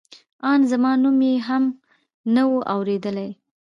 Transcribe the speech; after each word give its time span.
ان 0.51 0.59
زما 0.71 0.91
نوم 1.03 1.19
یې 1.27 1.33
هم 1.47 1.63
نه 2.33 2.43
و 2.49 2.51
اورېدلی. 2.73 3.29